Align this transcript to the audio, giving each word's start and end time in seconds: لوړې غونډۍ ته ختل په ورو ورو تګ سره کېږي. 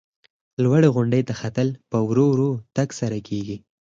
لوړې 0.63 0.89
غونډۍ 0.95 1.21
ته 1.27 1.33
ختل 1.41 1.67
په 1.89 1.97
ورو 2.07 2.25
ورو 2.31 2.51
تګ 2.75 2.89
سره 2.99 3.17
کېږي. 3.27 3.57